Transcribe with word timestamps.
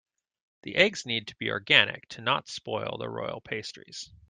The 0.63 0.77
eggs 0.77 1.05
need 1.05 1.27
to 1.27 1.35
be 1.35 1.51
organic 1.51 2.09
to 2.09 2.21
not 2.21 2.47
spoil 2.47 2.97
the 2.97 3.07
royal 3.07 3.39
pastries. 3.39 4.11